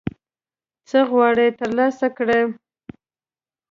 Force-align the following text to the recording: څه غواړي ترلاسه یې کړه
څه 0.89 0.99
غواړي 1.09 1.47
ترلاسه 1.59 2.05
یې 2.09 2.13
کړه 2.17 2.39